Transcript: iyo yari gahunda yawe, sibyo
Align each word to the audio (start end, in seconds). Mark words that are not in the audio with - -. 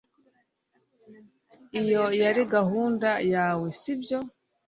iyo 1.81 2.03
yari 2.21 2.41
gahunda 2.53 3.09
yawe, 3.33 3.67
sibyo 3.79 4.19